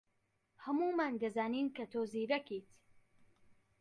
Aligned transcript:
ھەموومان 0.65 1.13
دەزانین 1.21 1.67
کە 1.75 1.85
تۆ 1.91 2.01
زیرەکیت. 2.11 2.67